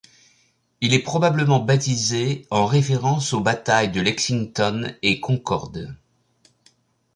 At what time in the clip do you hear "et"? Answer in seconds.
5.03-5.19